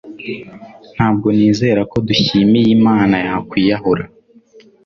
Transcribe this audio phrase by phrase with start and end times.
[0.95, 4.03] Ntabwo nizera ko Dushyimiyimana yakwiyahura